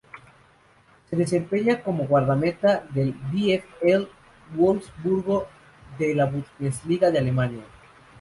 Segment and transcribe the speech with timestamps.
[1.07, 4.07] Se desempeña como guardameta en el VfL
[4.55, 5.47] Wolfsburgo
[5.99, 7.61] de la Bundesliga de Alemania.